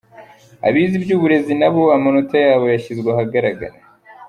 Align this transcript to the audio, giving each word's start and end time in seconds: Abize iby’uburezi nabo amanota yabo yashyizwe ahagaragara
Abize 0.67 0.93
iby’uburezi 0.99 1.53
nabo 1.61 1.83
amanota 1.95 2.35
yabo 2.45 2.65
yashyizwe 2.73 3.07
ahagaragara 3.11 3.75